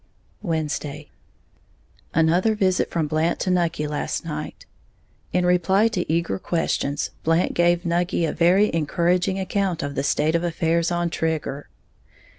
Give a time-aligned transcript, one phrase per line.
[0.41, 1.11] Wednesday.
[2.11, 4.65] Another visit from Blant to Nucky last night.
[5.31, 10.33] In reply to eager questions, Blant gave Nucky a very encouraging account of the state
[10.33, 11.69] of affairs on Trigger.